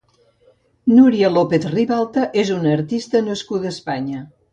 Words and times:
Núria 0.93 1.29
López-Ribalta 1.33 2.23
és 2.45 2.53
una 2.55 2.73
artista 2.79 3.21
nascuda 3.29 3.71
a 3.71 3.75
Espanya. 3.77 4.25